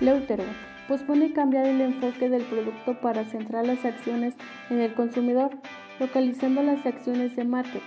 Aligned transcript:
Leuterbach 0.00 0.70
pospone 0.88 1.32
cambiar 1.32 1.66
el 1.66 1.80
enfoque 1.80 2.28
del 2.28 2.42
producto 2.42 3.00
para 3.00 3.24
centrar 3.24 3.66
las 3.66 3.84
acciones 3.84 4.34
en 4.70 4.80
el 4.80 4.94
consumidor, 4.94 5.50
localizando 6.00 6.62
las 6.62 6.84
acciones 6.84 7.36
de 7.36 7.44
marketing 7.44 7.80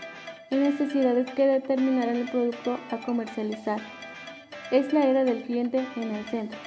en 0.51 0.63
necesidades 0.63 1.29
que 1.31 1.47
determinarán 1.47 2.15
el 2.15 2.29
producto 2.29 2.77
a 2.91 2.97
comercializar. 2.97 3.79
Es 4.71 4.93
la 4.93 5.05
era 5.05 5.23
del 5.23 5.43
cliente 5.43 5.83
en 5.95 6.11
el 6.15 6.25
centro. 6.25 6.57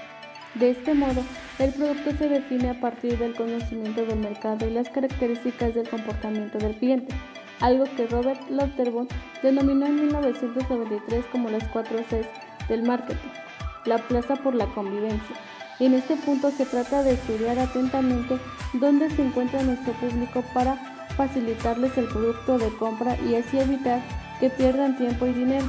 De 0.57 0.71
este 0.71 0.95
modo, 0.95 1.23
el 1.59 1.73
producto 1.73 2.11
se 2.13 2.29
define 2.29 2.71
a 2.71 2.81
partir 2.81 3.19
del 3.19 3.35
conocimiento 3.35 4.05
del 4.05 4.19
mercado 4.19 4.67
y 4.67 4.73
las 4.73 4.91
características 4.91 5.75
del 5.75 5.89
comportamiento 5.89 6.59
del 6.59 6.75
cliente, 6.77 7.15
algo 7.61 7.85
que 7.97 8.07
Robert 8.07 8.41
Lauterbach 8.51 9.09
denominó 9.43 9.87
en 9.87 9.97
1993 9.97 11.25
como 11.27 11.51
las 11.51 11.67
cuatro 11.69 11.99
Cs 12.11 12.27
del 12.69 12.83
marketing, 12.83 13.29
la 13.87 13.99
plaza 13.99 14.37
por 14.37 14.55
la 14.55 14.67
convivencia. 14.67 15.37
En 15.79 15.95
este 15.95 16.17
punto 16.17 16.51
se 16.51 16.65
trata 16.65 17.03
de 17.03 17.13
estudiar 17.13 17.59
atentamente 17.59 18.39
dónde 18.75 19.11
se 19.11 19.23
encuentra 19.23 19.63
nuestro 19.63 19.93
público 19.95 20.43
para 20.55 20.77
facilitarles 21.17 21.97
el 21.99 22.07
producto 22.07 22.59
de 22.59 22.69
compra 22.77 23.17
y 23.29 23.35
así 23.35 23.59
evitar 23.59 24.01
que 24.41 24.51
pierdan 24.51 24.97
tiempo 24.97 25.27
y 25.27 25.33
dinero. 25.33 25.67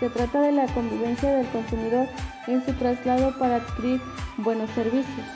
Se 0.00 0.08
trata 0.08 0.40
de 0.40 0.52
la 0.52 0.66
convivencia 0.66 1.36
del 1.36 1.46
consumidor 1.48 2.06
en 2.46 2.64
su 2.64 2.72
traslado 2.74 3.36
para 3.38 3.56
adquirir 3.56 4.00
buenos 4.38 4.70
servicios. 4.70 5.26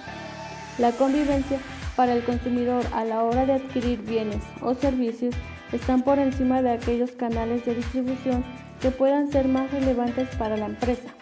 La 0.78 0.92
convivencia 0.92 1.58
para 1.96 2.12
el 2.12 2.22
consumidor 2.22 2.84
a 2.92 3.04
la 3.04 3.24
hora 3.24 3.46
de 3.46 3.54
adquirir 3.54 4.00
bienes 4.02 4.42
o 4.60 4.74
servicios 4.74 5.34
están 5.72 6.02
por 6.02 6.18
encima 6.18 6.62
de 6.62 6.70
aquellos 6.70 7.10
canales 7.12 7.64
de 7.64 7.74
distribución 7.74 8.44
que 8.80 8.90
puedan 8.90 9.30
ser 9.32 9.48
más 9.48 9.70
relevantes 9.72 10.28
para 10.36 10.56
la 10.56 10.66
empresa. 10.66 11.17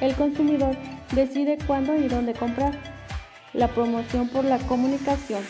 El 0.00 0.14
consumidor 0.14 0.76
decide 1.12 1.58
cuándo 1.66 1.96
y 1.96 2.08
dónde 2.08 2.34
comprar. 2.34 2.72
La 3.52 3.68
promoción 3.68 4.28
por 4.28 4.44
la 4.44 4.58
comunicación. 4.58 5.42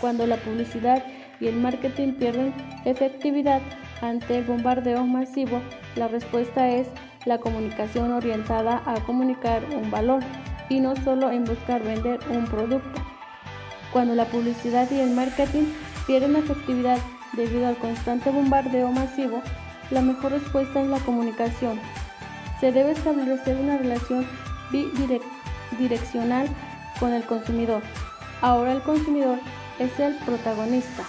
Cuando 0.00 0.26
la 0.26 0.36
publicidad 0.36 1.04
y 1.40 1.48
el 1.48 1.56
marketing 1.56 2.12
pierden 2.12 2.54
efectividad 2.84 3.60
ante 4.00 4.38
el 4.38 4.44
bombardeo 4.44 5.06
masivo, 5.06 5.60
la 5.96 6.08
respuesta 6.08 6.68
es 6.68 6.86
la 7.24 7.38
comunicación 7.38 8.12
orientada 8.12 8.82
a 8.86 8.94
comunicar 9.04 9.64
un 9.74 9.90
valor 9.90 10.22
y 10.68 10.80
no 10.80 10.94
solo 10.96 11.30
en 11.30 11.44
buscar 11.44 11.82
vender 11.82 12.20
un 12.30 12.44
producto. 12.46 13.00
Cuando 13.92 14.14
la 14.14 14.24
publicidad 14.26 14.90
y 14.90 15.00
el 15.00 15.10
marketing 15.10 15.64
pierden 16.06 16.36
efectividad 16.36 16.98
debido 17.34 17.66
al 17.66 17.76
constante 17.76 18.30
bombardeo 18.30 18.90
masivo, 18.90 19.42
la 19.90 20.00
mejor 20.00 20.32
respuesta 20.32 20.80
es 20.80 20.88
la 20.88 20.98
comunicación. 21.00 21.78
Se 22.62 22.70
debe 22.70 22.92
establecer 22.92 23.56
una 23.56 23.76
relación 23.76 24.24
bidireccional 24.70 26.46
con 27.00 27.12
el 27.12 27.24
consumidor. 27.24 27.82
Ahora 28.40 28.70
el 28.70 28.82
consumidor 28.82 29.40
es 29.80 29.98
el 29.98 30.14
protagonista. 30.18 31.02